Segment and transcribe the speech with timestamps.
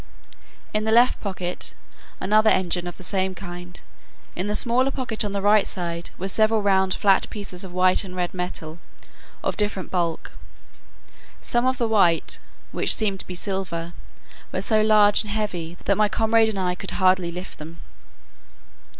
[0.73, 1.75] In the left pocket,
[2.19, 3.79] another engine of the same kind.
[4.35, 8.03] In the smaller pocket on the right side, were several round flat pieces of white
[8.03, 8.79] and red metal,
[9.43, 10.31] of different bulk;
[11.39, 12.39] some of the white,
[12.71, 13.93] which seemed to be silver,
[14.51, 17.79] were so large and heavy, that my comrade and I could hardly lift them.